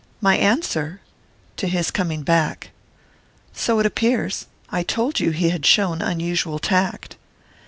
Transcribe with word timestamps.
"My 0.19 0.35
answer?" 0.35 0.99
"To 1.57 1.67
his 1.67 1.91
coming 1.91 2.23
back" 2.23 2.71
"So 3.53 3.77
it 3.77 3.85
appears. 3.85 4.47
I 4.71 4.81
told 4.81 5.19
you 5.19 5.29
he 5.29 5.49
had 5.49 5.63
shown 5.63 6.01
unusual 6.01 6.57
tact." 6.57 7.17